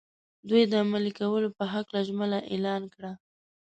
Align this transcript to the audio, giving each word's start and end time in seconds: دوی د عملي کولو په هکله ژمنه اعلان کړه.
دوی 0.49 0.63
د 0.67 0.73
عملي 0.83 1.11
کولو 1.19 1.49
په 1.57 1.63
هکله 1.73 1.99
ژمنه 2.07 2.39
اعلان 2.53 2.83
کړه. 2.93 3.11